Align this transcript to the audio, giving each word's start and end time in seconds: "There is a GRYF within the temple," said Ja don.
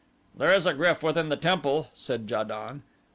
"There 0.35 0.49
is 0.51 0.65
a 0.65 0.73
GRYF 0.73 1.03
within 1.03 1.29
the 1.29 1.35
temple," 1.37 1.89
said 1.93 2.27
Ja 2.27 2.43
don. 2.43 2.81